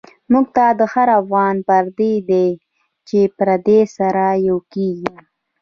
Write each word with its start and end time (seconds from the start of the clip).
مونږ 0.31 0.47
ته 0.55 0.65
هر 0.93 1.07
افغان 1.21 1.55
پردۍ 1.67 2.13
دۍ، 2.29 2.49
چی 3.07 3.19
پردی 3.37 3.79
سره 3.97 4.25
یو 4.47 4.57
کیږی 4.73 5.13